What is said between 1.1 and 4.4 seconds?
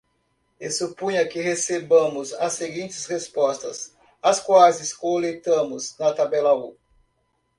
que recebamos as seguintes respostas, as